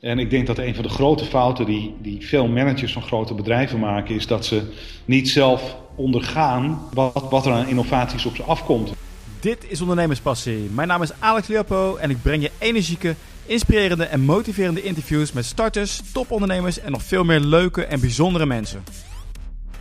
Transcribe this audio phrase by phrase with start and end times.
[0.00, 3.34] En ik denk dat een van de grote fouten die, die veel managers van grote
[3.34, 4.62] bedrijven maken, is dat ze
[5.04, 8.92] niet zelf ondergaan wat, wat er aan innovaties op ze afkomt.
[9.40, 10.70] Dit is Ondernemerspassie.
[10.70, 13.14] Mijn naam is Alex Leopo en ik breng je energieke,
[13.46, 18.82] inspirerende en motiverende interviews met starters, topondernemers en nog veel meer leuke en bijzondere mensen.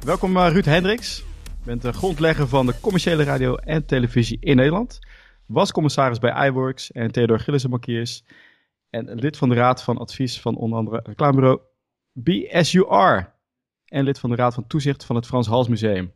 [0.06, 1.18] Welkom uh, Ruud Hendricks.
[1.44, 5.00] Je bent de grondlegger van de commerciële radio en televisie in Nederland.
[5.46, 8.24] Was commissaris bij iWorks en Theodor Gillissen Markiers.
[8.90, 11.60] En lid van de raad van advies van onder andere reclamebureau
[12.12, 13.34] BSUR.
[13.86, 16.12] En lid van de raad van toezicht van het Frans Hals Museum.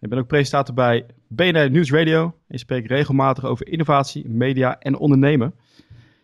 [0.00, 2.34] Ik ben ook presentator bij BNR News Radio.
[2.48, 5.54] En spreek regelmatig over innovatie, media en ondernemen.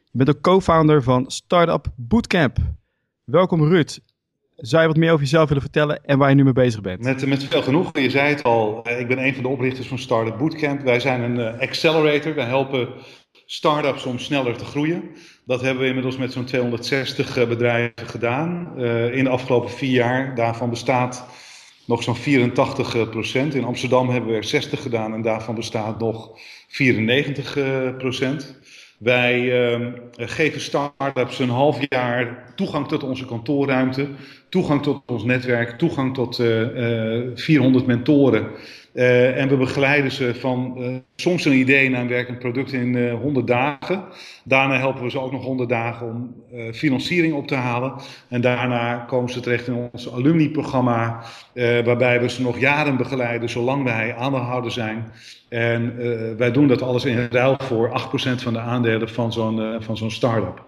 [0.05, 2.59] Je bent ook co-founder van Startup Bootcamp.
[3.24, 3.99] Welkom Ruud.
[4.57, 7.02] Zou je wat meer over jezelf willen vertellen en waar je nu mee bezig bent?
[7.02, 8.02] Met, met veel genoegen.
[8.02, 10.80] Je zei het al, ik ben een van de oprichters van Startup Bootcamp.
[10.80, 12.35] Wij zijn een uh, accelerator.
[12.35, 12.88] Wij helpen
[13.52, 15.02] startups om sneller te groeien.
[15.45, 18.73] Dat hebben we inmiddels met zo'n 260 eh, bedrijven gedaan.
[18.77, 20.34] Uh, in de afgelopen vier jaar.
[20.34, 21.27] Daarvan bestaat
[21.87, 23.54] nog zo'n 84 uh, procent.
[23.54, 28.60] In Amsterdam hebben we er 60 gedaan en daarvan bestaat nog 94 uh, procent.
[28.99, 34.09] Wij uh, geven start-ups een half jaar toegang tot onze kantoorruimte,
[34.49, 38.51] toegang tot ons netwerk, toegang tot uh, uh, 400 mentoren.
[38.95, 42.95] Uh, en we begeleiden ze van uh, soms een idee naar een werkend product in
[42.95, 44.04] uh, 100 dagen.
[44.45, 46.34] Daarna helpen we ze ook nog 100 dagen om
[46.74, 47.95] financiering op te halen.
[48.29, 51.23] En daarna komen ze terecht in ons alumni-programma,
[51.84, 55.12] waarbij we ze nog jaren begeleiden, zolang wij aandeelhouder zijn.
[55.49, 55.96] En
[56.37, 60.10] wij doen dat alles in ruil voor 8% van de aandelen van zo'n van zo'n
[60.10, 60.65] start-up.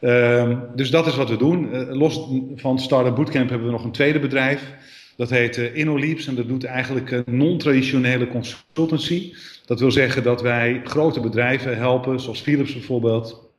[0.00, 1.86] Ehm, dus dat is wat we doen.
[1.90, 4.74] los van Startup Bootcamp hebben we nog een tweede bedrijf.
[5.16, 9.34] Dat heet uh, InnoLeaps en dat doet eigenlijk uh, non-traditionele consultancy.
[9.64, 13.50] Dat wil zeggen dat wij grote bedrijven helpen, zoals Philips bijvoorbeeld,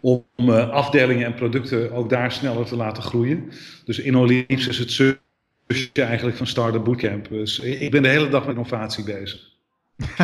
[0.00, 3.52] om uh, afdelingen en producten ook daar sneller te laten groeien.
[3.84, 7.28] Dus InnoLeaps is het zusje eigenlijk van Startup Bootcamp.
[7.28, 9.54] Dus ik ben de hele dag met innovatie bezig.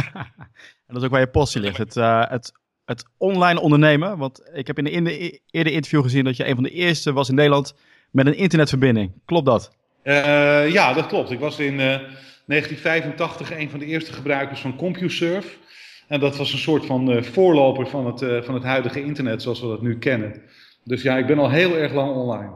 [0.87, 1.95] en dat is ook waar je passie ligt, het,
[2.28, 2.53] het,
[2.84, 4.19] het online ondernemen.
[4.19, 6.71] Want ik heb in de, in de eerder interview gezien dat je een van de
[6.71, 7.75] eerste was in Nederland
[8.11, 9.12] met een internetverbinding.
[9.25, 9.81] Klopt dat?
[10.05, 11.31] Uh, ja, dat klopt.
[11.31, 15.57] Ik was in uh, 1985 een van de eerste gebruikers van CompuServe.
[16.09, 19.61] En dat was een soort van uh, voorloper van het, van het huidige internet zoals
[19.61, 20.43] we dat nu kennen.
[20.85, 22.53] Dus ja, ik ben al heel erg lang online.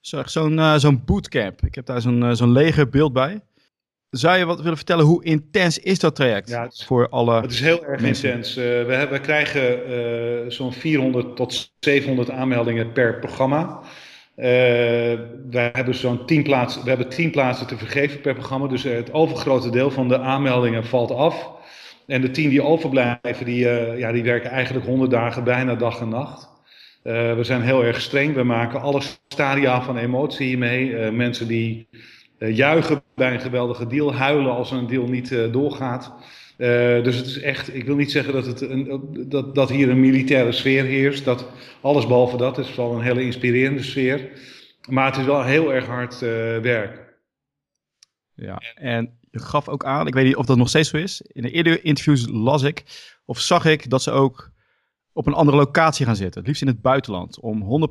[0.00, 1.60] Zo'n zo'n bootcamp.
[1.62, 3.40] Ik heb daar zo'n zo'n leger beeld bij.
[4.10, 7.40] Zou je wat willen vertellen, hoe intens is dat traject ja, het is, voor alle
[7.40, 8.28] Het is heel erg mensen?
[8.28, 8.54] intens.
[8.54, 13.82] we, hebben, we krijgen zo'n 400 tot 700 aanmeldingen per programma.
[14.36, 14.44] Uh,
[15.50, 18.66] we hebben zo'n 10 plaatsen, we hebben 10 plaatsen te vergeven per programma.
[18.66, 21.50] Dus het overgrote deel van de aanmeldingen valt af.
[22.06, 26.00] En de 10 die overblijven, die, uh, ja, die werken eigenlijk 100 dagen bijna dag
[26.00, 26.54] en nacht.
[27.02, 28.34] We zijn heel erg streng.
[28.34, 31.10] We maken alle stadia van emotie hiermee.
[31.10, 31.88] mensen die
[32.38, 36.14] juichen bij een geweldige deal, huilen als een deal niet doorgaat.
[36.58, 39.88] Uh, dus het is echt, ik wil niet zeggen dat, het een, dat, dat hier
[39.88, 41.24] een militaire sfeer heerst.
[41.24, 41.50] Dat
[41.80, 44.30] alles behalve dat is wel een hele inspirerende sfeer.
[44.88, 46.20] Maar het is wel heel erg hard uh,
[46.58, 47.16] werk.
[48.34, 51.20] Ja, en je gaf ook aan, ik weet niet of dat nog steeds zo is.
[51.20, 52.84] In de eerdere interviews las ik
[53.24, 54.50] of zag ik dat ze ook
[55.12, 56.38] op een andere locatie gaan zitten.
[56.38, 57.40] Het liefst in het buitenland.
[57.40, 57.88] Om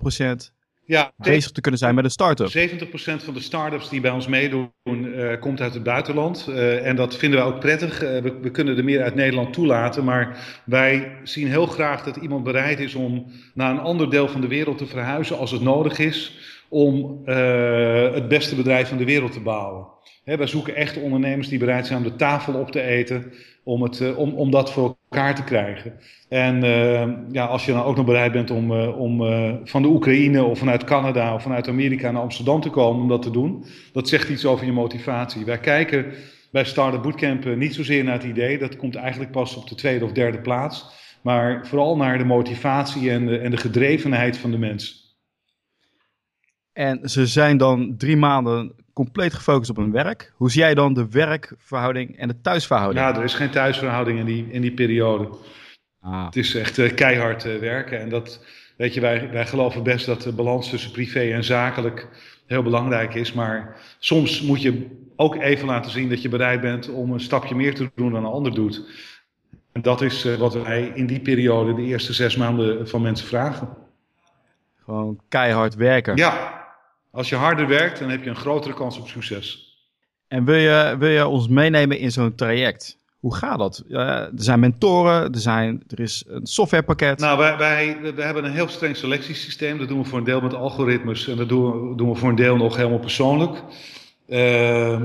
[0.49, 0.53] 100%
[0.85, 2.47] ja, bezig te kunnen zijn met een start-up.
[2.47, 6.45] 70% van de start-ups die bij ons meedoen, uh, komt uit het buitenland.
[6.49, 8.03] Uh, en dat vinden we ook prettig.
[8.03, 10.03] Uh, we, we, kunnen er meer uit Nederland toelaten.
[10.03, 14.41] Maar wij zien heel graag dat iemand bereid is om naar een ander deel van
[14.41, 16.37] de wereld te verhuizen als het nodig is.
[16.69, 19.87] Om het beste bedrijf van de wereld te bouwen.
[20.23, 23.33] He, wij zoeken echte ondernemers die bereid zijn om de tafel op te eten.
[23.67, 25.93] Om, het, om, om dat voor elkaar te krijgen.
[26.29, 29.17] En uh, ja, als je dan ook nog bereid bent om, uh, om
[29.63, 33.21] van de Oekraïne of vanuit Canada of vanuit Amerika naar Amsterdam te komen om dat
[33.21, 35.45] te doen, dat zegt iets over je motivatie.
[35.45, 36.13] Wij kijken
[36.51, 40.05] bij Startup Bootcamp niet zozeer naar het idee, dat komt eigenlijk pas op de tweede
[40.05, 40.85] of derde plaats,
[41.21, 44.95] maar vooral naar de motivatie en de, en de gedrevenheid van de mensen.
[46.73, 50.33] En ze zijn dan drie maanden compleet gefocust op hun werk.
[50.35, 53.05] Hoe zie jij dan de werkverhouding en de thuisverhouding?
[53.05, 55.29] Ja, er is geen thuisverhouding in die, in die periode.
[56.01, 56.25] Ah.
[56.25, 57.99] Het is echt uh, keihard uh, werken.
[57.99, 58.45] En dat,
[58.77, 62.07] weet je, wij, wij geloven best dat de balans tussen privé en zakelijk
[62.45, 63.33] heel belangrijk is.
[63.33, 67.55] Maar soms moet je ook even laten zien dat je bereid bent om een stapje
[67.55, 68.81] meer te doen dan een ander doet.
[69.71, 73.27] En dat is uh, wat wij in die periode, de eerste zes maanden, van mensen
[73.27, 73.69] vragen.
[74.83, 76.15] Gewoon keihard werken.
[76.15, 76.64] Ja,
[77.15, 79.73] als je harder werkt, dan heb je een grotere kans op succes.
[80.27, 82.97] En wil je, wil je ons meenemen in zo'n traject?
[83.19, 83.83] Hoe gaat dat?
[83.89, 87.19] er zijn mentoren, er, zijn, er is een softwarepakket.
[87.19, 89.77] Nou, wij, wij, we hebben een heel streng selectiesysteem.
[89.77, 92.29] Dat doen we voor een deel met algoritmes en dat doen we, doen we voor
[92.29, 93.63] een deel nog helemaal persoonlijk.
[94.27, 95.01] Uh,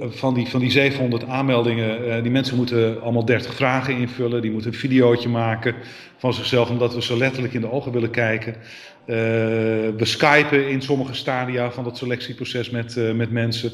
[0.00, 4.42] van, die, van die 700 aanmeldingen, uh, die mensen moeten allemaal 30 vragen invullen.
[4.42, 5.74] Die moeten een videootje maken
[6.16, 8.56] van zichzelf, omdat we zo letterlijk in de ogen willen kijken.
[9.06, 9.16] Uh,
[9.96, 13.72] we skypen in sommige stadia van dat selectieproces met, uh, met mensen.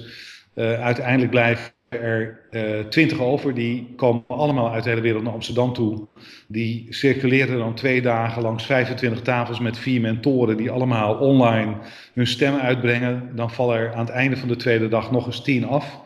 [0.54, 2.40] uiteindelijk blijven er
[2.88, 6.06] twintig over, die komen allemaal uit de hele wereld naar Amsterdam toe.
[6.48, 11.74] Die circuleren dan twee dagen langs 25 tafels met vier mentoren, die allemaal online
[12.14, 13.30] hun stem uitbrengen.
[13.34, 16.00] Dan vallen er aan het einde van de tweede dag nog eens tien af.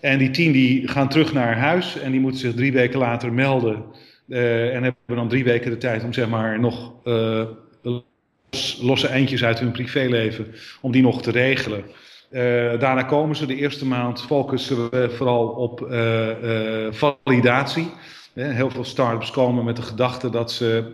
[0.00, 3.32] En die tien die gaan terug naar huis en die moeten zich drie weken later
[3.32, 3.84] melden.
[4.28, 6.92] En hebben dan drie weken de tijd om zeg maar nog
[8.82, 10.46] losse eindjes uit hun privéleven,
[10.80, 11.84] om die nog te regelen.
[12.30, 12.40] Uh,
[12.78, 15.86] daarna komen ze de eerste maand, focussen we vooral op
[16.90, 17.90] validatie.
[18.34, 20.84] Heel veel start-ups komen met de gedachte dat ze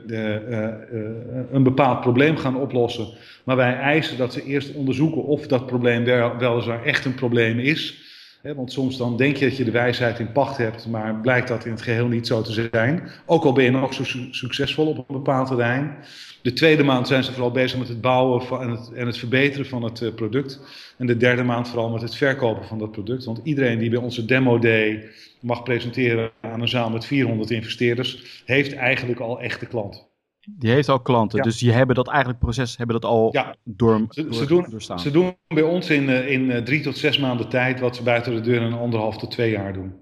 [1.52, 3.08] een bepaald probleem gaan oplossen.
[3.44, 7.58] Maar wij eisen dat ze eerst onderzoeken of dat probleem wel, weliswaar echt een probleem
[7.58, 8.09] is
[8.42, 11.64] want soms dan denk je dat je de wijsheid in pacht hebt, maar blijkt dat
[11.64, 13.10] in het geheel niet zo te zijn.
[13.26, 15.96] Ook al ben je nog zo succesvol op een bepaald terrein.
[16.42, 19.18] De tweede maand zijn ze vooral bezig met het bouwen van, en, het, en het
[19.18, 20.60] verbeteren van het uh, product.
[20.98, 23.24] En de derde maand vooral met het verkopen van dat product.
[23.24, 25.10] Want iedereen die bij onze demo day
[25.40, 30.09] mag presenteren aan een zaal met 400 investeerders, heeft eigenlijk al echte klanten.
[30.58, 33.56] Die heeft al klanten, dus die hebben dat eigenlijk proces hebben dat al ja.
[33.64, 35.00] door, ze, door, ze doen, doorstaan.
[35.00, 38.02] Ze doen bij ons in, eh, in eh, drie tot zes maanden tijd wat ze
[38.02, 39.94] buiten de deur in anderhalf tot twee jaar doen.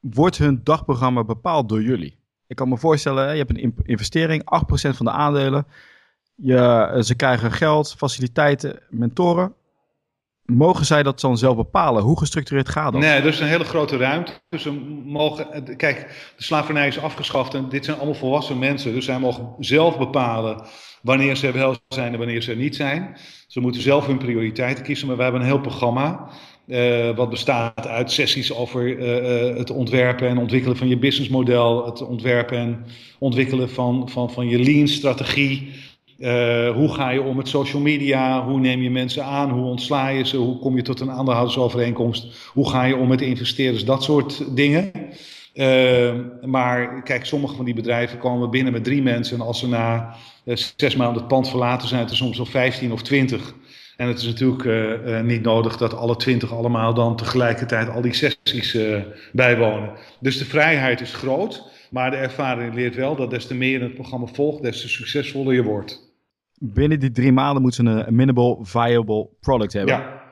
[0.00, 2.18] Wordt hun dagprogramma bepaald door jullie?
[2.46, 5.66] Ik kan me voorstellen, je hebt een investering, 8% van de aandelen.
[6.34, 9.54] Je, eh, ze krijgen geld, faciliteiten, mentoren
[10.52, 12.02] mogen zij dat dan zelf bepalen?
[12.02, 13.00] Hoe gestructureerd gaat dat?
[13.00, 14.32] Nee, er is een hele grote ruimte.
[14.48, 14.72] Dus ze
[15.04, 18.94] mogen, kijk, de slavernij is afgeschaft en dit zijn allemaal volwassen mensen.
[18.94, 20.66] Dus zij mogen zelf bepalen
[21.02, 23.16] wanneer ze wel zijn en wanneer ze niet zijn.
[23.46, 26.30] Ze moeten zelf hun prioriteiten kiezen, maar we hebben een heel programma.
[26.66, 32.06] Uh, wat bestaat uit sessies over uh, het ontwerpen en ontwikkelen van je businessmodel, het
[32.06, 32.86] ontwerpen en
[33.18, 35.72] ontwikkelen van, van, van je lean-strategie,
[36.18, 38.44] uh, hoe ga je om met social media?
[38.44, 39.50] Hoe neem je mensen aan?
[39.50, 40.36] Hoe ontsla je ze?
[40.36, 42.50] Hoe kom je tot een aandeelhoudersovereenkomst?
[42.52, 43.84] Hoe ga je om met investeerders?
[43.84, 44.92] Dat soort dingen.
[45.54, 49.40] Uh, maar kijk, sommige van die bedrijven komen binnen met drie mensen.
[49.40, 52.48] En als ze na uh, zes maanden het pand verlaten zijn, het er soms nog
[52.48, 53.54] 15 of 20.
[53.96, 58.78] En het is natuurlijk niet nodig dat alle 20 allemaal dan tegelijkertijd al die sessies
[59.32, 59.90] bijwonen.
[60.20, 61.62] Dus de vrijheid is groot.
[61.90, 65.54] Maar de ervaring leert wel dat des te meer het programma volgt, des te succesvoller
[65.54, 66.07] je wordt
[66.58, 69.94] binnen die drie maanden moeten ze een, minimal viable product hebben.
[69.94, 70.26] Ja.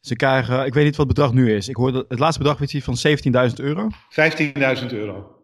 [0.00, 1.68] Ze krijgen, ik weet niet wat het bedrag nu is.
[1.68, 2.96] Ik hoorde het laatste bedrag weet je, van
[3.50, 3.88] 17.000 euro.
[4.80, 5.36] 15.000 euro.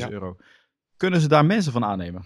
[0.00, 0.36] 15.000 euro.
[0.96, 2.24] Kunnen ze daar mensen van aannemen?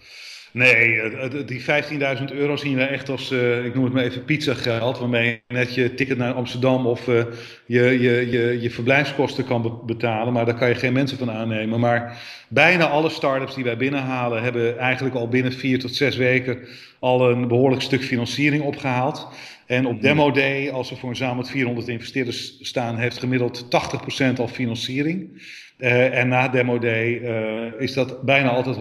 [0.55, 1.01] Nee,
[1.45, 5.25] die 15.000 euro zien we echt als, uh, ik noem het maar even pizzageld, waarmee
[5.47, 7.23] je net je ticket naar Amsterdam of uh,
[7.65, 11.79] je, je, je, je verblijfskosten kan betalen, maar daar kan je geen mensen van aannemen.
[11.79, 16.59] Maar bijna alle start-ups die wij binnenhalen hebben eigenlijk al binnen vier tot zes weken
[16.99, 19.27] al een behoorlijk stuk financiering opgehaald.
[19.65, 23.65] En op Demo Day, als we voor een zaal met 400 investeerders staan, heeft gemiddeld
[23.65, 25.41] 80% al financiering.
[25.77, 28.77] Uh, en na Demo Day uh, is dat bijna altijd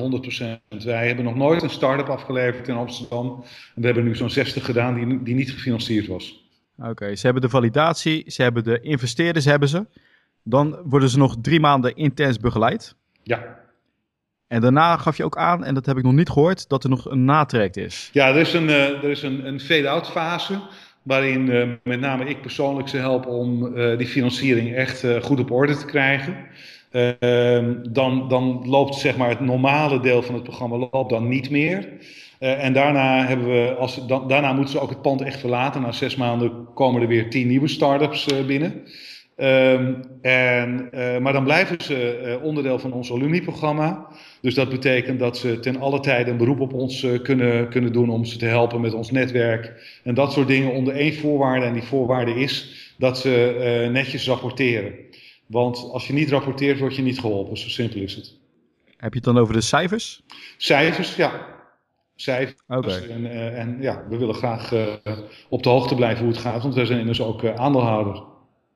[0.70, 0.84] 100%.
[0.84, 3.44] Wij hebben nog nooit een start-up afgeleverd in Amsterdam.
[3.74, 6.48] En we hebben nu zo'n 60 gedaan die, die niet gefinancierd was.
[6.78, 9.86] Oké, ze hebben de validatie, ze hebben de investeerders, hebben ze.
[10.42, 12.94] Dan worden ze nog drie maanden intens begeleid.
[13.22, 13.58] Ja.
[14.46, 16.90] En daarna gaf je ook aan, en dat heb ik nog niet gehoord, dat er
[16.90, 18.10] nog een natrekt is.
[18.12, 20.60] Ja, er is een, uh, er is een, een fade-out fase.
[21.02, 25.50] Waarin uh, met name ik persoonlijk ze help om uh, die financiering echt goed op
[25.50, 26.36] orde te krijgen.
[26.94, 31.50] Ehm, dan, dan loopt zeg maar, het normale deel van het programma loopt dan niet
[31.50, 31.88] meer.
[32.40, 35.82] Uh, en daarna, hebben we, als, dan, daarna moeten ze ook het pand echt verlaten.
[35.82, 38.82] Na zes maanden komen er weer tien nieuwe start-ups uh, binnen.
[39.36, 44.06] Um, en, uh, maar dan blijven ze onderdeel van ons alumni-programma.
[44.40, 48.10] Dus dat betekent dat ze ten alle tijde een beroep op ons kunnen, kunnen doen
[48.10, 49.72] om ze te helpen met ons netwerk.
[50.04, 51.66] En dat soort dingen onder één voorwaarde.
[51.66, 55.03] En die voorwaarde is dat ze netjes rapporteren.
[55.46, 57.58] Want als je niet rapporteert, word je niet geholpen.
[57.58, 58.38] Zo simpel is het.
[58.96, 60.22] Heb je het dan over de cijfers?
[60.56, 61.46] Cijfers, ja.
[62.16, 62.60] Cijfers.
[62.68, 63.08] Okay.
[63.08, 64.82] En, uh, en, ja, we willen graag uh,
[65.48, 68.22] op de hoogte blijven hoe het gaat, want wij zijn immers ook uh, aandeelhouder.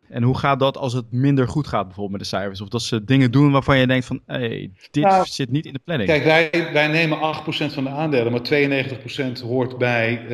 [0.08, 2.60] En hoe gaat dat als het minder goed gaat bijvoorbeeld met de cijfers?
[2.60, 5.72] Of dat ze dingen doen waarvan je denkt van, hey, dit nou, zit niet in
[5.72, 6.08] de planning.
[6.08, 7.20] Kijk, wij, wij nemen 8%
[7.72, 8.40] van de aandelen, maar
[9.38, 10.24] 92% hoort bij,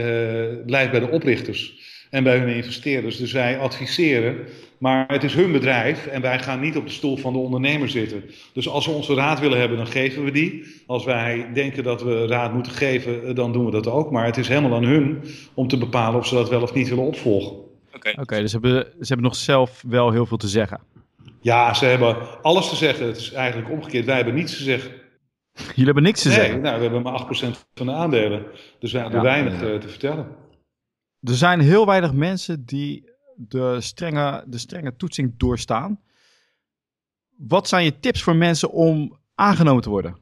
[0.66, 1.82] blijft bij de oprichters.
[2.14, 3.16] En bij hun investeerders.
[3.16, 4.36] Dus wij adviseren,
[4.78, 7.88] maar het is hun bedrijf en wij gaan niet op de stoel van de ondernemer
[7.88, 8.24] zitten.
[8.52, 10.64] Dus als we onze raad willen hebben, dan geven we die.
[10.86, 14.10] Als wij denken dat we raad moeten geven, dan doen we dat ook.
[14.10, 16.88] Maar het is helemaal aan hun om te bepalen of ze dat wel of niet
[16.88, 17.56] willen opvolgen.
[18.20, 20.80] Oké, dus hebben, ze hebben nog zelf wel heel veel te zeggen.
[21.40, 23.06] Ja, ze hebben alles te zeggen.
[23.06, 24.04] Het is eigenlijk omgekeerd.
[24.04, 24.90] Wij hebben niets te zeggen.
[25.54, 26.60] Jullie hebben niks te nee, zeggen?
[26.60, 27.26] Nou, we hebben maar 8%
[27.74, 28.42] van de aandelen.
[28.78, 29.26] Dus wij hebben Ja.
[29.26, 30.26] weinig eh, te vertellen.
[31.24, 36.00] Er zijn heel weinig mensen die de strenge, de strenge toetsing doorstaan.
[37.36, 40.16] Wat zijn je tips voor mensen om aangenomen te worden?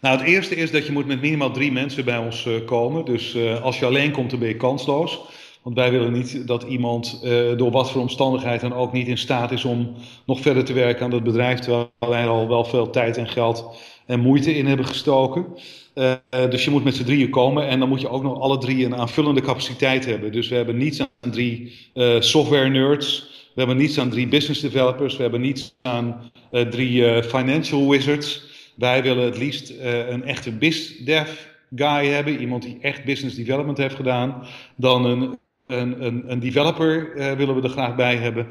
[0.00, 3.04] Nou, het eerste is dat je moet met minimaal drie mensen bij ons eh, komen.
[3.04, 5.20] Dus eh, als je alleen komt, dan ben je kansloos.
[5.64, 9.18] Want wij willen niet dat iemand eh, door wat voor omstandigheid dan ook niet in
[9.18, 9.94] staat is om
[10.26, 11.58] nog verder te werken aan dat bedrijf.
[11.58, 15.46] Terwijl wij er al wel veel tijd en geld en moeite in hebben gestoken.
[15.94, 18.40] Eh, eh, dus je moet met z'n drieën komen en dan moet je ook nog
[18.40, 20.32] alle drie een aanvullende capaciteit hebben.
[20.32, 21.72] Dus we hebben niets aan drie
[22.18, 23.32] software nerds.
[23.54, 25.16] We hebben niets aan drie business developers.
[25.16, 28.42] We hebben niets aan drie financial wizards.
[28.76, 29.72] Wij willen het liefst
[30.08, 31.30] een echte BizDev
[31.74, 32.40] guy hebben.
[32.40, 34.46] Iemand die echt business development heeft gedaan.
[34.76, 38.46] Dan een, een, een, een developer eh, willen we er graag bij hebben.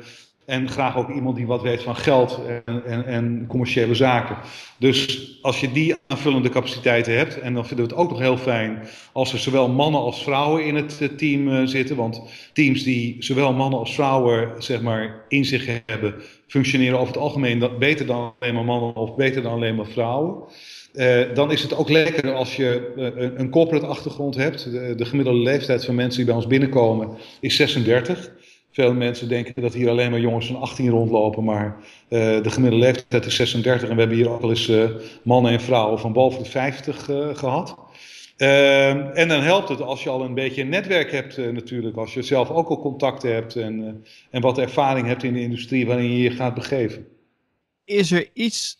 [0.45, 4.37] En graag ook iemand die wat weet van geld en, en, en commerciële zaken.
[4.77, 8.37] Dus als je die aanvullende capaciteiten hebt, en dan vinden we het ook nog heel
[8.37, 11.95] fijn als er zowel mannen als vrouwen in het eh, team eh, zitten.
[11.95, 12.21] Want
[12.53, 16.15] teams die zowel mannen als vrouwen zeg maar, in zich hebben,
[16.47, 20.43] functioneren over het algemeen beter dan alleen maar mannen of beter dan alleen maar vrouwen.
[20.93, 24.71] Eh, dan is het ook lekker als je eh, een, corporate achtergrond hebt.
[24.71, 28.31] De, de gemiddelde leeftijd van mensen die bij ons binnenkomen is 36.
[28.73, 32.85] Veel mensen denken dat hier alleen maar jongens van 18 rondlopen, maar eh, de gemiddelde
[32.85, 34.71] leeftijd is 36 en we hebben hier ook al eens
[35.23, 37.77] mannen en vrouwen van boven de 50 eh, gehad.
[38.37, 42.13] Ehm, en dan helpt het als je al een beetje een netwerk hebt natuurlijk, als
[42.13, 46.11] je zelf ook al contacten hebt en, en wat ervaring hebt in de industrie waarin
[46.11, 47.07] je je gaat begeven.
[47.85, 48.77] Is er iets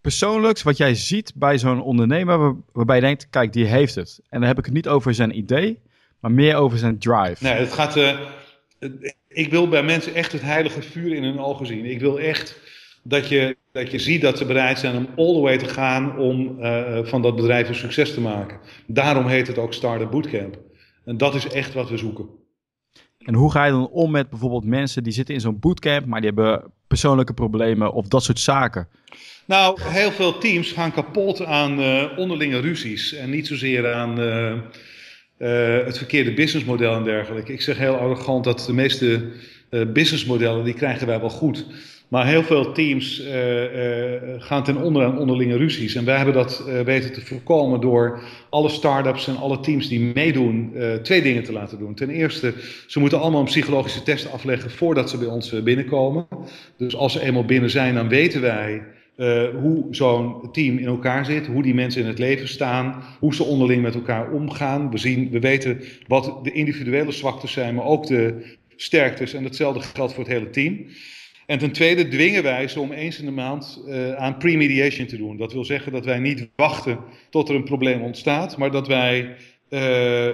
[0.00, 4.20] persoonlijks wat jij ziet bij zo'n ondernemer waar- waarbij je denkt, kijk, die heeft het.
[4.28, 5.78] En dan heb ik het niet over zijn idee,
[6.20, 7.44] maar meer over zijn drive.
[7.44, 7.96] Nee, het gaat.
[7.96, 8.18] eh,
[8.78, 11.84] het- ik wil bij mensen echt het heilige vuur in hun ogen zien.
[11.84, 12.60] Ik wil echt
[13.02, 16.18] dat je, dat je ziet dat ze bereid zijn om all the way te gaan
[16.18, 18.58] om eh, van dat bedrijf een succes te maken.
[18.86, 20.58] Daarom heet het ook Startup Bootcamp.
[21.04, 22.26] En dat is echt wat we zoeken.
[23.18, 26.20] En hoe ga je dan om met bijvoorbeeld mensen die zitten in zo'n bootcamp, maar
[26.20, 28.88] die hebben persoonlijke problemen of dat soort zaken?
[29.46, 34.52] Nou, heel veel teams gaan kapot aan eh, onderlinge ruzies en niet zozeer aan eh,
[34.52, 37.52] eh, het verkeerde businessmodel en dergelijke.
[37.52, 39.22] Ik zeg heel arrogant dat de meeste
[39.92, 41.66] businessmodellen die krijgen wij wel goed.
[42.08, 43.22] Maar heel veel teams
[44.38, 45.94] gaan ten onder aan onderlinge ruzies.
[45.94, 48.20] En wij hebben dat weten te voorkomen door
[48.50, 51.94] alle start-ups en alle teams die meedoen twee dingen te laten doen.
[51.94, 52.54] Ten eerste,
[52.86, 56.26] ze moeten allemaal een psychologische test afleggen voordat ze bij ons binnenkomen.
[56.76, 58.82] Dus als ze eenmaal binnen zijn, dan weten wij
[59.20, 63.34] eh, hoe zo'n team in elkaar zit, hoe die mensen in het leven staan, hoe
[63.34, 64.90] ze onderling met elkaar omgaan.
[64.90, 69.34] We, zien, we weten wat de individuele zwaktes zijn, maar ook de sterktes.
[69.34, 70.86] En hetzelfde geldt voor het hele team.
[71.46, 75.16] En ten tweede dwingen wij ze om eens in de maand eh, aan pre-mediation te
[75.16, 75.36] doen.
[75.36, 76.98] Dat wil zeggen dat wij niet wachten
[77.30, 79.34] tot er een probleem ontstaat, maar dat wij
[79.68, 80.26] eh,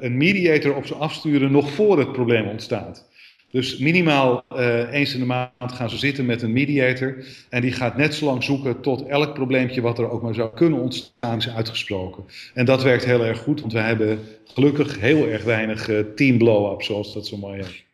[0.00, 3.08] een mediator op ze afsturen nog voor het probleem ontstaat.
[3.54, 7.24] Dus minimaal eh, eens in de maand gaan ze zitten met een mediator.
[7.48, 10.54] En die gaat net zo lang zoeken tot elk probleempje wat er ook maar zou
[10.54, 12.24] kunnen ontstaan is uitgesproken.
[12.54, 16.38] En dat werkt heel erg goed, want wij hebben gelukkig heel erg weinig eh, team
[16.38, 17.84] blow-up, zoals dat zo mooi heet.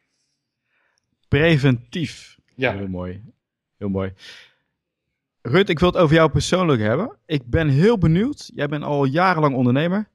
[1.28, 2.38] Preventief.
[2.54, 2.76] Ja.
[2.76, 3.22] Heel mooi.
[3.78, 4.12] Heel mooi.
[5.42, 7.16] Rut, ik wil het over jou persoonlijk hebben.
[7.26, 8.50] Ik ben heel benieuwd.
[8.54, 10.08] Jij bent al jarenlang ondernemer.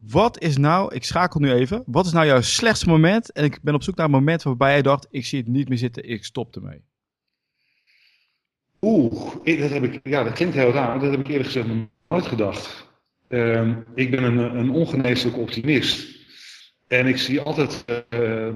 [0.00, 3.32] Wat is nou, ik schakel nu even, wat is nou jouw slechtste moment?
[3.32, 5.68] En ik ben op zoek naar een moment waarbij jij dacht, ik zie het niet
[5.68, 6.82] meer zitten, ik stop ermee.
[8.80, 11.68] Oeh, dat, heb ik, ja, dat klinkt heel raar, dat heb ik eerlijk gezegd
[12.08, 12.88] nooit gedacht.
[13.28, 16.18] Ehm, ik ben een, een ongeneeslijk optimist.
[16.88, 17.98] En ik zie altijd eh,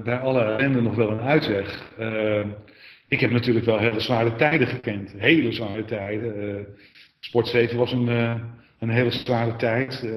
[0.03, 1.91] bij alle ellende nog wel een uitweg.
[1.97, 2.49] Ehm,
[3.07, 5.11] ik heb natuurlijk wel hele zware tijden gekend.
[5.17, 6.57] Hele zware tijden.
[6.57, 6.63] Eh
[7.19, 8.35] Sport 7 was een, eh,
[8.79, 10.03] een hele zware tijd.
[10.03, 10.11] Eh,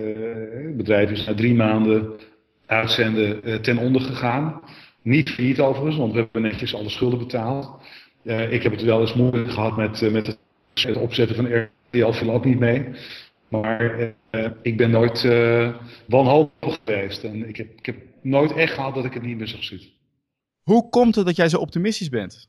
[0.64, 2.12] het bedrijf is na drie maanden
[2.66, 4.60] uitzenden eh, ten onder gegaan.
[5.02, 7.82] Niet failliet overigens, want we hebben netjes alle schulden betaald.
[8.24, 10.38] Eh, ik heb het wel eens moeilijk gehad met, eh, met het,
[10.74, 12.84] het opzetten van RTL, viel ook niet mee.
[13.48, 15.74] Maar eh, ik ben nooit eh,
[16.06, 17.24] wanhopig geweest.
[17.24, 19.88] En ik heb, ik heb nooit echt gehad dat ik het niet meer zag zitten.
[20.62, 22.48] Hoe komt het dat jij zo optimistisch bent?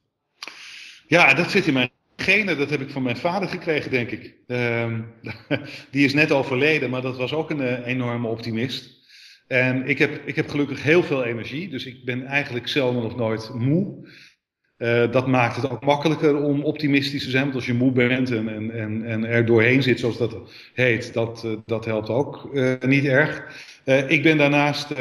[1.07, 1.89] Ja, dat zit in mijn
[2.19, 2.57] genen.
[2.57, 4.35] Dat heb ik van mijn vader gekregen, denk ik.
[4.47, 5.01] Ehm,
[5.91, 8.97] die is net overleden, maar dat was ook een eh, enorme optimist.
[9.47, 13.15] En ik heb, ik heb gelukkig heel veel energie, dus ik ben eigenlijk zelden of
[13.15, 14.07] nooit moe.
[14.79, 17.43] Uh, dat maakt het ook makkelijker om optimistisch te zijn.
[17.43, 20.37] Want als je moe bent en, en, en, en er doorheen zit, zoals dat
[20.73, 23.43] heet, dat, uh, dat helpt ook uh, niet erg.
[24.07, 24.91] ik ben daarnaast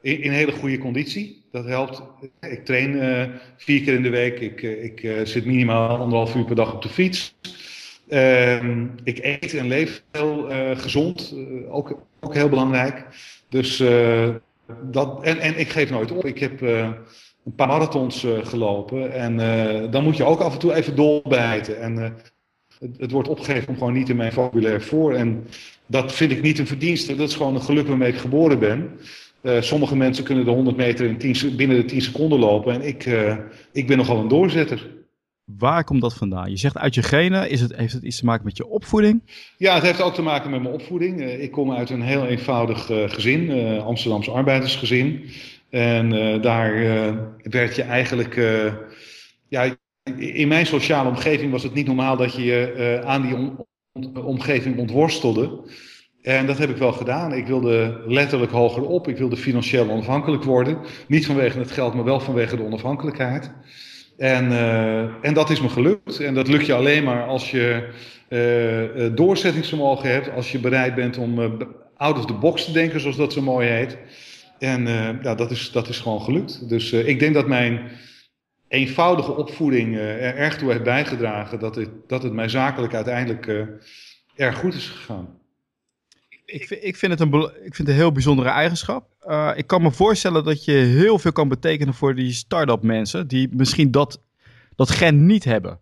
[0.00, 1.42] in, in, hele goede conditie.
[1.50, 2.02] Dat helpt.
[2.40, 4.40] Ik train vier keer in de week.
[4.40, 7.34] Ik, ik zit minimaal anderhalf uur per dag op de fiets.
[8.08, 11.34] Ehm, ik eet en leef heel gezond.
[11.68, 13.06] ook, ook heel belangrijk.
[13.48, 13.82] Dus
[14.82, 16.24] dat, en, en ik geef nooit op.
[16.24, 16.60] Ik heb
[17.44, 19.12] een paar marathons uh, gelopen.
[19.12, 21.80] En uh, dan moet je ook af en toe even doorbijten.
[21.80, 22.08] En uh,
[22.78, 25.14] het, het, wordt opgegeven om gewoon niet in mijn vocabulaire voor.
[25.14, 25.46] En
[25.86, 27.16] dat vind ik niet een verdienste.
[27.16, 28.90] Dat is gewoon een geluk waarmee ik geboren ben.
[29.62, 32.74] sommige mensen kunnen de 100 meter in 10, binnen de 10 seconden lopen.
[32.74, 33.06] En ik,
[33.72, 34.90] ik ben nogal een doorzetter.
[35.44, 36.50] Waar komt dat vandaan?
[36.50, 37.50] Je zegt uit je genen.
[37.50, 39.22] Is het, heeft het iets te maken met je opvoeding?
[39.56, 41.22] Ja, het heeft ook te maken met mijn opvoeding.
[41.22, 43.50] ik kom uit een heel eenvoudig gezin.
[43.80, 45.30] Amsterdamse arbeidersgezin.
[45.72, 47.12] En uh, daar uh,
[47.42, 48.36] werd je eigenlijk.
[48.36, 48.72] Uh,
[49.48, 49.76] ja,
[50.16, 53.66] in mijn sociale omgeving was het niet normaal dat je je aan die om,
[54.24, 55.70] omgeving ontworstelde.
[56.22, 57.32] En dat heb ik wel gedaan.
[57.32, 59.08] Ik wilde letterlijk hoger op.
[59.08, 60.78] Ik wilde financieel onafhankelijk worden.
[61.08, 63.52] Niet vanwege het geld, maar wel vanwege de onafhankelijkheid.
[64.16, 64.52] En,
[65.22, 66.20] en dat is me gelukt.
[66.20, 67.88] En dat lukt je alleen maar als je
[69.14, 70.30] doorzettingsvermogen hebt.
[70.30, 71.58] Als je bereid bent om
[71.96, 73.98] out of the box te denken, zoals dat zo mooi heet.
[74.62, 76.68] En uh, ja, dat, is, dat is gewoon gelukt.
[76.68, 77.90] Dus uh, ik denk dat mijn
[78.68, 83.46] eenvoudige opvoeding uh, er erg toe heeft bijgedragen dat het, dat het mij zakelijk uiteindelijk
[84.36, 85.28] erg goed is gegaan.
[86.44, 89.06] Ik, ik, vind het een, ik vind het een heel bijzondere eigenschap.
[89.56, 93.48] ik kan me voorstellen dat je heel veel kan betekenen voor die start-up mensen die
[93.52, 94.20] misschien dat,
[94.76, 95.78] dat gen niet hebben.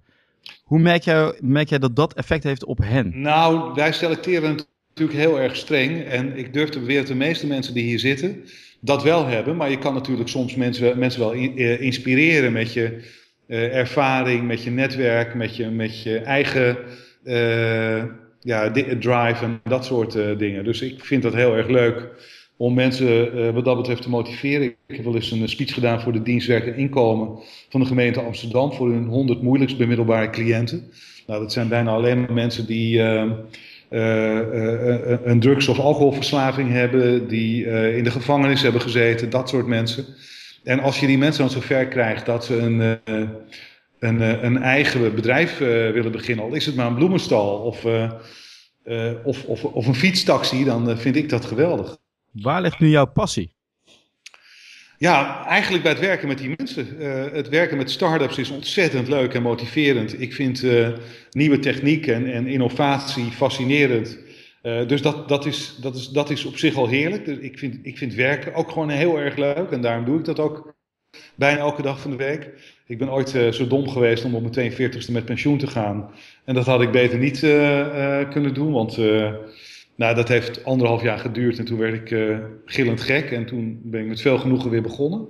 [0.64, 3.20] Hoe merk jij, merk jij dat dat effect heeft op hen?
[3.20, 4.56] Nou, wij selecteren
[4.88, 6.04] natuurlijk heel erg streng.
[6.04, 8.44] En ik durf te beweren dat de meeste mensen die hier zitten,
[8.80, 9.56] dat wel hebben.
[9.56, 13.04] Maar je kan natuurlijk soms mensen, mensen wel eh, inspireren met je
[13.46, 16.76] uh, ervaring, met je netwerk, met je, met je eigen
[17.24, 18.04] uh,
[18.40, 18.70] ja,
[19.00, 20.64] drive en dat soort dingen.
[20.64, 22.08] Dus ik vind dat heel erg leuk
[22.56, 24.66] om mensen wat dat betreft te motiveren.
[24.86, 28.20] Ik heb wel eens een speech gedaan voor de dienstwerk en inkomen van de gemeente
[28.20, 30.90] Amsterdam voor hun 100 moeilijkst bemiddelbare cliënten.
[31.26, 33.02] Nou, dat zijn bijna alleen maar mensen die
[35.24, 37.64] een drugs- of alcoholverslaving hebben, die
[37.96, 40.04] in de gevangenis hebben gezeten, dat soort mensen.
[40.64, 43.00] En als je die mensen dan zover krijgt dat ze een,
[43.98, 47.84] een, een eigen bedrijf willen beginnen, al is het maar een bloemenstal of,
[49.24, 51.96] of, of, of een fietstaxi, dan vind ik dat geweldig.
[52.32, 53.54] Waar ligt nu jouw passie?
[55.00, 56.86] Ja, eigenlijk bij het werken met die mensen.
[56.98, 60.20] Uh, het werken met start-ups is ontzettend leuk en motiverend.
[60.20, 60.88] Ik vind uh,
[61.30, 64.18] nieuwe techniek en, en, innovatie fascinerend.
[64.62, 67.24] Uh, dus dat, dat, is, dat, is, dat is op zich al heerlijk.
[67.24, 69.70] Dus ik, vind, ik vind werken ook gewoon heel erg leuk.
[69.70, 70.74] En daarom doe ik dat ook
[71.34, 72.50] bijna elke dag van de week.
[72.86, 76.10] Ik ben ooit zo dom geweest om op mijn 42ste met pensioen te gaan.
[76.44, 77.40] En dat had ik beter niet
[78.30, 78.98] kunnen doen, want
[80.00, 83.80] nou, dat heeft anderhalf jaar geduurd en toen werd ik uh, gillend gek en toen
[83.84, 85.28] ben ik met veel genoegen weer begonnen.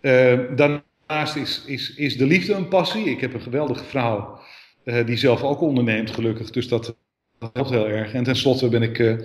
[0.00, 3.04] Uh, daarnaast is, is, is de liefde een passie.
[3.04, 4.40] Ik heb een geweldige vrouw
[4.84, 6.50] uh, die zelf ook onderneemt, gelukkig.
[6.50, 6.96] Dus dat,
[7.52, 8.12] helpt heel erg.
[8.12, 9.18] En tenslotte ben ik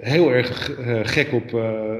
[0.00, 0.70] heel erg
[1.02, 1.54] gek op,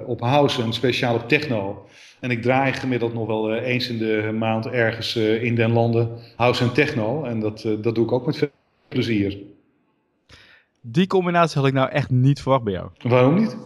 [0.07, 1.89] op house en speciaal op techno.
[2.21, 6.65] En ik draai gemiddeld nog wel eens in de maand ergens in den landen house
[6.65, 7.25] en techno.
[7.25, 8.51] En dat, dat doe ik ook met veel
[8.89, 9.54] plezier.
[10.87, 12.91] Die combinatie had ik nou echt niet verwacht bij jou.
[13.03, 13.57] Waarom niet?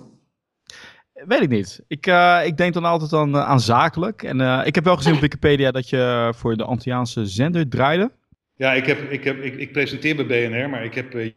[1.13, 1.85] Weet ik niet.
[1.87, 4.23] Ik, uh, ik denk dan altijd aan, uh, aan zakelijk.
[4.23, 8.11] En uh, ik heb wel gezien op Wikipedia dat je voor de Antilliaanse zender draaide.
[8.55, 11.33] Ja, ik, heb, ik, heb, ik, ik presenteer bij BNR, maar ik heb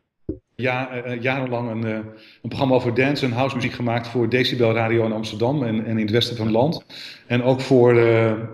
[0.55, 5.11] ja, jarenlang een, een programma over dance en house muziek gemaakt voor Decibel Radio in
[5.11, 6.85] Amsterdam en, en in het westen van het land.
[7.27, 7.93] En ook voor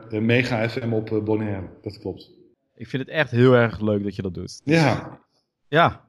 [0.10, 1.68] Mega FM op Bonaire.
[1.82, 2.32] Dat klopt.
[2.76, 4.62] Ik vind het echt heel erg leuk dat je dat doet.
[4.63, 5.20] Ja.
[5.68, 6.07] Ja,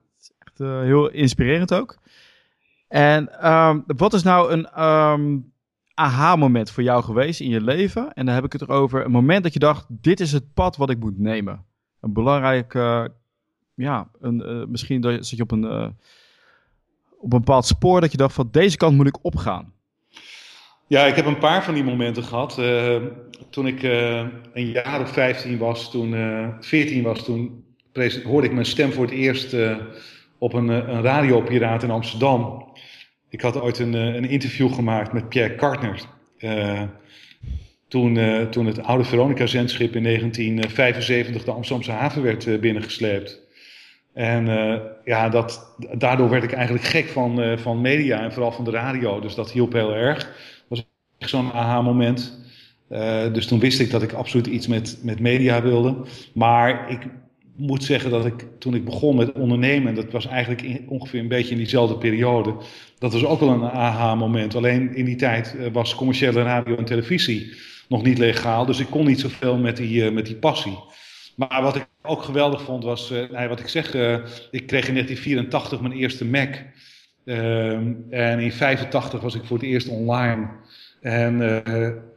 [0.61, 1.99] uh, heel inspirerend ook.
[2.89, 5.53] En um, wat is nou een um,
[5.95, 8.13] aha-moment voor jou geweest in je leven?
[8.13, 10.77] En dan heb ik het erover een moment dat je dacht, dit is het pad
[10.77, 11.65] wat ik moet nemen.
[12.01, 12.73] Een belangrijk,
[13.75, 15.65] ja, een, uh, misschien dat je, op een,
[17.19, 19.73] op een bepaald spoor dat je dacht van deze kant moet ik opgaan.
[20.87, 22.61] Ja, ik heb een paar van die momenten gehad.
[23.51, 23.83] toen ik
[24.53, 26.15] een jaar of 15 was, toen
[26.61, 27.65] 14 was, toen
[28.25, 29.55] hoorde ik mijn stem voor het eerst
[30.39, 32.67] op een, eh, een radiopiraat in Amsterdam.
[33.29, 36.01] Ik had ooit een, eh, een interview gemaakt met Pierre Kartner.
[36.39, 36.83] Uh,
[37.89, 38.19] toen,
[38.51, 43.41] toen het oude Veronica-zendschip in 1975 de Amsterdamse haven werd binnengesleept.
[44.15, 44.47] En
[45.05, 49.21] ja, dat, daardoor werd ik eigenlijk gek van, van media en vooral van de radio.
[49.21, 50.19] Dus dat hielp heel erg.
[50.19, 50.85] Dat was
[51.19, 52.41] echt zo'n aha-moment.
[53.33, 55.97] dus toen wist ik dat ik absoluut iets met, met media wilde.
[56.35, 57.07] Maar ik
[57.59, 61.51] moet zeggen dat ik toen ik begon met ondernemen, dat was eigenlijk ongeveer een beetje
[61.51, 62.55] in diezelfde periode.
[62.99, 64.55] Dat was ook wel een aha-moment.
[64.55, 67.53] Alleen in die tijd eh, was commerciële radio en televisie
[67.89, 68.67] nog niet legaal.
[68.67, 70.79] Dus ik kon niet zoveel met die, uh, met die passie.
[71.37, 73.87] Maar wat ik ook geweldig vond was, uh, nou, wat ik zeg,
[74.51, 76.55] ik kreeg in 1984 mijn eerste Mac.
[77.25, 80.49] Ehm, en in 85 was ik voor het eerst online.
[81.01, 81.63] En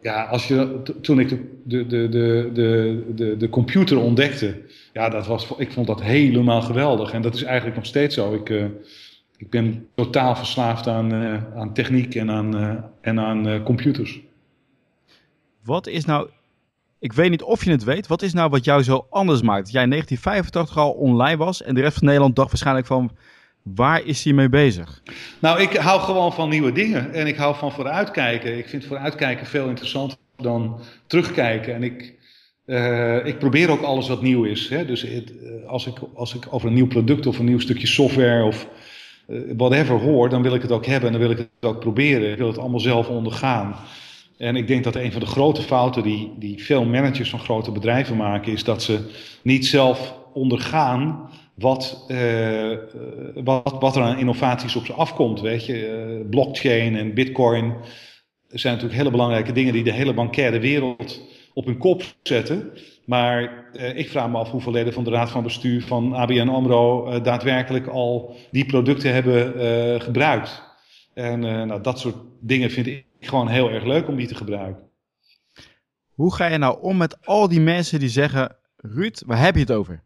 [0.01, 4.62] ja, als je, toen ik de, de, de, de, de, de computer ontdekte,
[4.93, 7.12] ja, dat was, ik vond dat helemaal geweldig.
[7.12, 8.34] En dat is eigenlijk nog steeds zo.
[8.34, 8.65] Ik, uh,
[9.38, 14.19] ik ben totaal verslaafd aan, uh, aan techniek en aan, en aan computers.
[15.63, 16.30] Wat is nou,
[16.99, 19.63] ik weet niet of je het weet, wat is nou wat jou zo anders maakt?
[19.63, 23.12] Dat jij in 1985 al online was en de rest van Nederland dacht waarschijnlijk van
[23.63, 25.01] Waar is hij mee bezig?
[25.39, 28.58] Nou, ik hou gewoon van nieuwe dingen en ik hou van vooruitkijken.
[28.58, 31.73] Ik vind vooruitkijken veel interessanter dan terugkijken.
[31.73, 32.13] En ik,
[32.65, 34.69] uh, ik probeer ook alles wat nieuw is.
[34.69, 34.86] Hè?
[34.86, 35.21] Dus eh,
[35.67, 38.67] als, ik, als ik over een nieuw product of een nieuw stukje software of
[39.28, 41.80] uh, whatever hoor, dan wil ik het ook hebben en dan wil ik het ook
[41.80, 42.32] proberen.
[42.32, 43.76] Ik wil het allemaal zelf ondergaan.
[44.38, 47.71] En ik denk dat een van de grote fouten die, die veel managers van grote
[47.71, 49.00] bedrijven maken, is dat ze
[49.41, 52.06] niet zelf ondergaan wat,
[53.43, 55.41] wat, wat er aan innovaties op ze afkomt.
[55.41, 57.74] Weet je, blockchain en bitcoin
[58.47, 61.21] zijn natuurlijk hele belangrijke dingen die de hele bankaire wereld
[61.54, 62.72] op hun kop zetten.
[63.06, 66.48] Maar uh, ik vraag me af hoeveel leden van de raad van bestuur van ABN
[66.48, 70.64] AMRO daadwerkelijk al die producten hebben gebruikt.
[71.14, 74.90] En nou, dat soort dingen vind ik gewoon heel erg leuk om die te gebruiken.
[76.14, 79.62] Hoe ga je nou om met al die mensen die zeggen, Ruud, waar heb je
[79.62, 80.04] het over?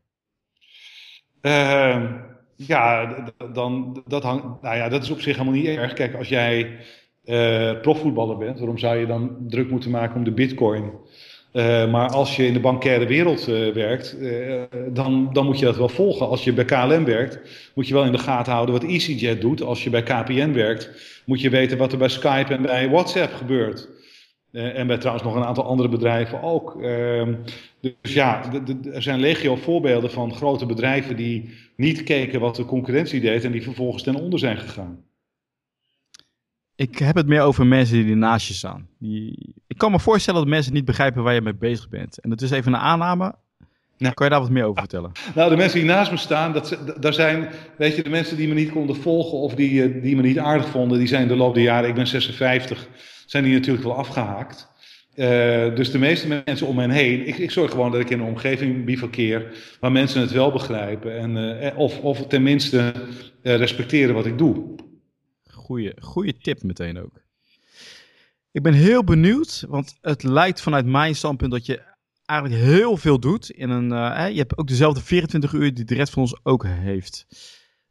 [1.41, 2.11] Uh,
[2.55, 3.15] ja,
[3.53, 5.93] dan, dat, hangt, nou ja, dat is op zich helemaal niet erg.
[5.93, 6.79] Kijk, als jij
[7.25, 10.91] uh, profvoetballer bent, waarom zou je dan druk moeten maken om de bitcoin?
[11.55, 14.17] Uh, maar als je in de bankaire wereld uh, werkt,
[14.93, 16.27] dan, dan moet je dat wel volgen.
[16.27, 17.39] Als je bij KLM werkt,
[17.73, 19.61] moet je wel in de gaten houden wat EasyJet doet.
[19.61, 20.89] Als je bij KPN werkt,
[21.25, 23.89] moet je weten wat er bij Skype en bij WhatsApp gebeurt.
[24.51, 26.75] En bij trouwens nog een aantal andere bedrijven ook.
[26.81, 27.27] Uh,
[27.81, 28.41] dus ja,
[28.93, 33.51] er zijn legio voorbeelden van grote bedrijven die niet keken wat de concurrentie deed en
[33.51, 35.03] die vervolgens ten onder zijn gegaan.
[36.75, 38.87] Ik heb het meer over mensen die naast je staan.
[38.99, 39.53] Die...
[39.67, 42.19] Ik kan me voorstellen dat mensen niet begrijpen waar je mee bezig bent.
[42.19, 43.35] En dat is even een aanname.
[43.97, 45.11] Kan je daar wat meer over vertellen?
[45.35, 48.47] Nou, de mensen die naast me staan, dat, daar zijn, weet je, de mensen die
[48.47, 51.35] me niet konden volgen of die, eh, die me niet aardig vonden, die zijn de
[51.35, 52.87] loop der jaren, ik ben 56,
[53.25, 54.73] zijn die natuurlijk wel afgehaakt.
[55.15, 58.19] Uh, dus de meeste mensen om hen heen, ik, ik, zorg gewoon dat ik in
[58.19, 59.45] een omgeving bivakkeer
[59.79, 61.17] waar mensen het wel begrijpen.
[61.19, 62.91] En, uh, of, of tenminste
[63.43, 64.75] uh, respecteren wat ik doe.
[65.65, 67.21] Goeie, goeie tip meteen ook.
[68.51, 71.81] Ik ben heel benieuwd, want het lijkt vanuit mijn standpunt dat je
[72.25, 73.49] eigenlijk heel veel doet.
[73.49, 73.87] In een,
[74.33, 77.25] je hebt ook dezelfde 24 uur die de rest van ons ook heeft.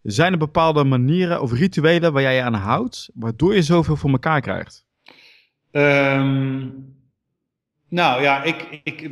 [0.03, 4.11] Zijn er bepaalde manieren of rituelen waar jij je aan houdt, waardoor je zoveel voor
[4.11, 4.87] elkaar krijgt?
[5.71, 6.95] Um,
[7.95, 9.11] nou ja, ik, ik,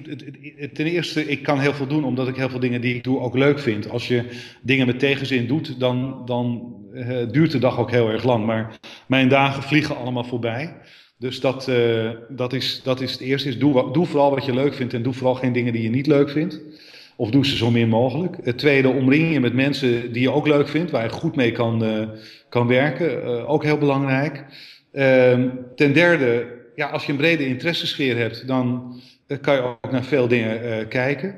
[0.74, 3.20] ten eerste, ik kan heel veel doen omdat ik heel veel dingen die ik doe
[3.20, 3.90] ook leuk vind.
[3.90, 4.24] Als je
[4.62, 8.46] dingen met tegenzin doet, dan, dan uh, duurt de dag ook heel erg lang.
[8.46, 10.76] Maar mijn dagen vliegen allemaal voorbij.
[11.18, 13.48] Dus dat, uh, dat, is, dat is het eerste.
[13.48, 15.90] Is doe, doe vooral wat je leuk vindt en doe vooral geen dingen die je
[15.90, 16.60] niet leuk vindt.
[17.16, 18.36] Of doe ze zo min mogelijk.
[18.42, 21.52] Het tweede, omring je met mensen die je ook leuk vindt, waar je goed mee
[21.52, 22.08] kan, uh,
[22.48, 23.46] kan werken.
[23.46, 24.44] ook heel belangrijk.
[24.92, 28.94] Ehm, ten derde, ja, als je een brede interessesfeer hebt, dan
[29.26, 31.36] uh, kan je ook naar veel dingen uh, kijken.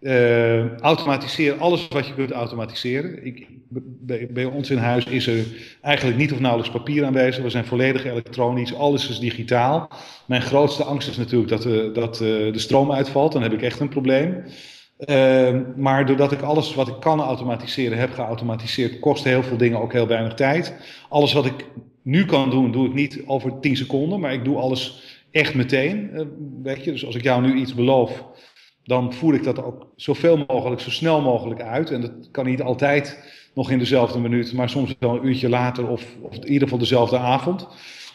[0.00, 3.26] Uh, automatiseren alles wat je kunt automatiseren.
[3.26, 5.44] Ik, bij, bij, ons in huis is er
[5.82, 7.42] eigenlijk niet of nauwelijks papier aanwezig.
[7.42, 9.90] We zijn volledig elektronisch, alles is digitaal.
[10.26, 13.32] Mijn grootste angst is natuurlijk dat, dat de stroom uitvalt.
[13.32, 14.44] Dan heb ik echt een probleem.
[15.76, 19.92] maar doordat ik alles wat ik kan automatiseren heb geautomatiseerd, kost heel veel dingen ook
[19.92, 20.74] heel weinig tijd.
[21.08, 21.64] Alles wat ik
[22.06, 26.10] nu kan doen, doe ik niet over 10 seconden, maar ik doe alles echt meteen.
[26.14, 26.20] Uh,
[26.62, 26.92] weet je?
[26.92, 28.24] Dus als ik jou nu iets beloof,
[28.84, 31.90] dan voer ik dat ook zoveel mogelijk, zo snel mogelijk uit.
[31.90, 35.88] En dat kan niet altijd nog in dezelfde minuut, maar soms wel een uurtje later
[35.88, 37.68] of, of in ieder geval dezelfde avond.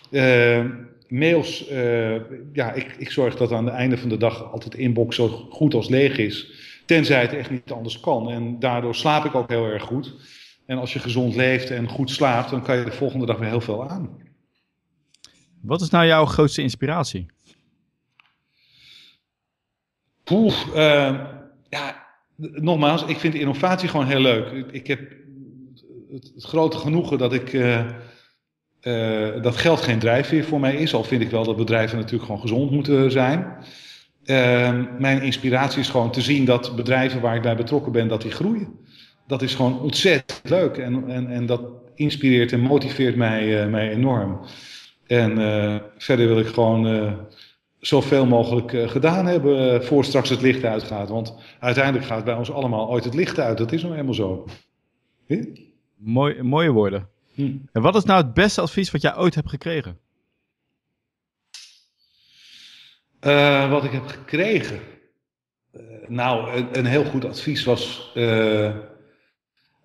[0.09, 0.65] Uh,
[1.07, 2.15] mails, uh,
[2.53, 5.73] ja, ik, ik zorg dat aan het einde van de dag altijd inbox zo goed
[5.73, 6.51] als leeg is.
[6.85, 8.29] Tenzij het echt niet anders kan.
[8.29, 10.13] En daardoor slaap ik ook heel erg goed.
[10.65, 13.49] En als je gezond leeft en goed slaapt, dan kan je de volgende dag weer
[13.49, 14.09] heel veel aan.
[15.61, 17.25] Wat is nou jouw grootste inspiratie?
[20.31, 21.19] Oeh, uh,
[21.69, 24.65] ja, nogmaals, ik vind innovatie gewoon heel leuk.
[24.71, 24.99] Ik, heb
[26.11, 27.53] het, het, grote genoegen dat ik.
[27.53, 27.85] Uh,
[29.41, 30.93] dat geld geen drijfveer voor mij is.
[30.93, 33.57] Al vind ik wel dat bedrijven natuurlijk gewoon gezond moeten zijn.
[34.99, 38.31] Mijn inspiratie is gewoon te zien dat bedrijven waar ik bij betrokken ben, dat die
[38.31, 38.79] groeien.
[39.31, 40.77] Dat is gewoon ontzettend leuk.
[40.77, 41.61] En, en, en dat
[41.95, 44.39] inspireert en motiveert mij, mij enorm.
[45.07, 45.31] En
[45.97, 47.15] verder wil ik gewoon
[47.79, 51.09] zoveel mogelijk gedaan hebben voor straks het licht uitgaat.
[51.09, 53.57] Want uiteindelijk gaat bij ons allemaal ooit het licht uit.
[53.57, 54.47] Dat is nou helemaal zo.
[55.95, 57.07] Mooi, mooie woorden.
[57.33, 57.51] Hm.
[57.71, 59.97] En wat is nou het beste advies wat jij ooit hebt gekregen?
[63.69, 64.79] Wat ik heb gekregen?
[66.07, 68.11] nou, een, een, heel goed advies was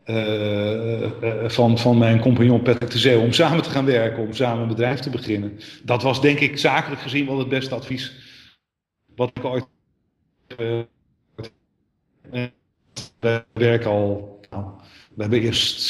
[0.07, 1.09] uh,
[1.47, 4.69] van, van mijn compagnon Patrick de Zeeuw om samen te gaan werken, om samen een
[4.69, 5.61] bedrijf te beginnen.
[5.83, 8.13] Dat was denk ik zakelijk gezien wel het beste advies
[9.17, 9.67] wat ik ooit.
[13.21, 14.41] We werken al.
[14.51, 14.65] Nou,
[15.15, 15.81] we hebben eerst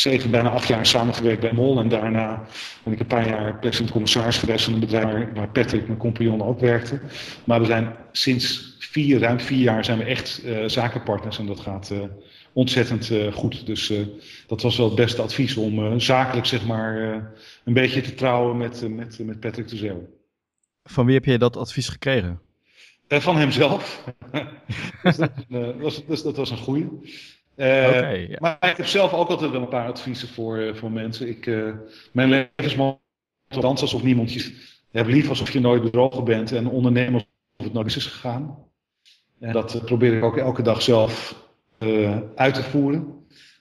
[0.00, 1.78] zeven, bijna acht jaar samengewerkt bij Mol.
[1.78, 2.44] En daarna
[2.82, 6.42] ben ik een paar jaar president commissaris geweest van een bedrijf waar Patrick, mijn compagnon,
[6.42, 7.00] ook werkte.
[7.44, 11.92] Maar we zijn sinds vier, ruim vier jaar zijn we echt zakenpartners en dat gaat
[12.52, 13.66] ontzettend uh, goed.
[13.66, 13.92] Dus
[14.46, 16.96] dat was wel het beste advies om zakelijk zeg maar
[17.64, 20.08] een beetje te trouwen met, met, met Patrick de Zeeuw.
[20.84, 22.40] Van wie heb je dat advies gekregen?
[23.08, 24.04] van hemzelf.
[25.02, 25.30] dus, dat,
[25.78, 26.88] was, dus dat was een goeie.
[27.54, 28.36] Okay.
[28.40, 31.28] Maar ik heb zelf ook altijd wel een paar adviezen voor, voor mensen.
[31.28, 31.46] Ik,
[32.12, 33.00] mijn levensmotto
[33.48, 34.68] dans alsof niemand je...
[34.90, 38.58] Heb lief alsof je nooit bedrogen bent en ondernemen alsof het nooit is gegaan.
[39.40, 41.44] En dat probeer ik ook elke dag zelf
[41.80, 43.18] uh, uit te voeren.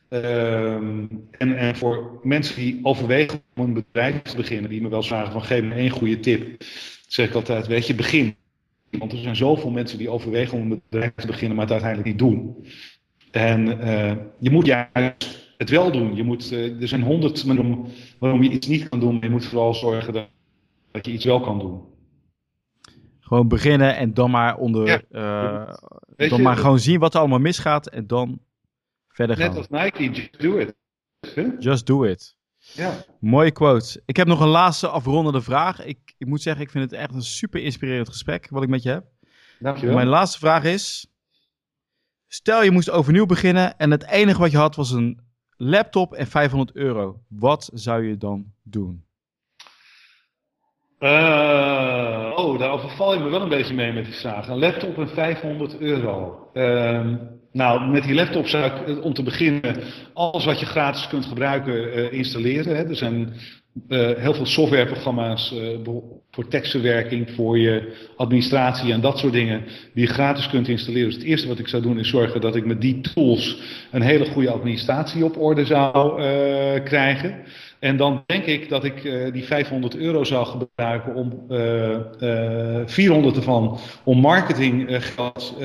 [0.10, 5.03] Uh, en, en, voor mensen die overwegen om een bedrijf te beginnen, die me wel
[5.03, 6.63] vragen van geef me één goede tip,
[7.08, 8.36] zeg ik altijd, weet je, begin.
[8.89, 12.10] Want er zijn zoveel mensen die overwegen om een bedrijf te beginnen, maar het uiteindelijk
[12.10, 12.65] niet doen.
[13.32, 16.15] En uh, je moet juist het wel doen.
[16.15, 17.88] Je moet, uh, er zijn honderd waarom,
[18.19, 20.27] waarom je iets niet kan doen, maar je moet vooral zorgen dat,
[20.91, 21.82] dat je iets wel kan doen.
[23.30, 24.88] Gewoon beginnen en dan maar onder.
[24.88, 25.02] Ja.
[26.18, 28.39] Uh, dan maar gewoon zien wat er allemaal misgaat en dan
[29.08, 29.48] verder gaan.
[29.48, 30.76] Net als Nike, just do it.
[31.60, 32.36] Just do it.
[32.58, 33.06] Ja.
[33.20, 34.02] Mooie quote.
[34.06, 35.86] Ik heb nog een laatste afrondende vraag.
[35.86, 38.84] Ik, ik moet zeggen, ik vind het echt een super inspirerend gesprek wat ik met
[38.84, 39.06] je heb.
[39.60, 39.96] Dankjewel.
[39.96, 41.12] Mijn laatste vraag is:
[42.28, 45.20] Stel je moest overnieuw beginnen en het enige wat je had was een
[45.58, 47.22] laptop en 500 euro.
[47.28, 49.08] Wat zou je dan doen?
[51.00, 54.48] Uh, oh, daar overval je me wel een beetje mee met die vraag.
[54.48, 56.48] Een laptop en 500 euro.
[56.54, 57.08] Uh,
[57.52, 59.76] nou, met die laptop zou ik om te beginnen
[60.14, 62.76] alles wat je gratis kunt gebruiken uh, installeren.
[62.76, 62.84] Hè.
[62.84, 63.34] Er zijn
[64.18, 65.56] heel veel softwareprogramma's
[66.32, 71.08] voor tekstverwerking, voor je administratie en dat soort dingen die je gratis kunt installeren.
[71.08, 74.02] Dus het eerste wat ik zou doen is zorgen dat ik met die tools een
[74.02, 76.22] hele goede administratie op orde zou
[76.82, 77.36] krijgen.
[77.80, 82.82] En dan denk ik dat ik uh, die 500 euro zou gebruiken om uh, uh,
[82.86, 85.56] 400 ervan om marketinggeld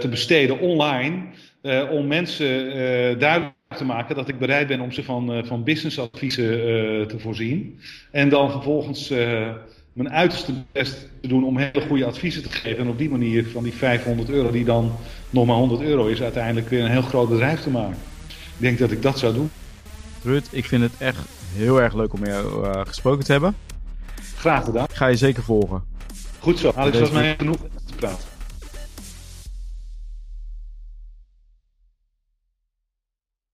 [0.00, 1.22] te besteden online.
[1.90, 2.48] om mensen
[3.18, 6.46] duidelijk te maken dat ik bereid ben om ze van, van businessadviezen
[7.08, 7.80] te voorzien.
[8.10, 9.12] En dan vervolgens
[9.96, 12.78] mijn uiterste best te doen om hele goede adviezen te geven.
[12.78, 14.92] En op die manier van die 500 euro, die dan
[15.30, 17.98] nog maar 100 euro is, uiteindelijk weer een heel groot bedrijf te maken.
[18.28, 19.50] Ik denk dat ik dat zou doen.
[20.26, 21.18] Ruud, ik vind het echt
[21.54, 23.56] heel erg leuk om met jou uh, gesproken te hebben.
[24.36, 24.84] Graag gedaan.
[24.84, 25.82] Ik ga je zeker volgen.
[26.38, 26.72] Goed zo.
[26.74, 28.35] Alex, was mij genoeg te praten.